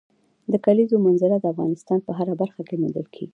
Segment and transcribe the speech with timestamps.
[0.51, 3.29] د کلیزو منظره د افغانستان په هره برخه کې موندل کېږي.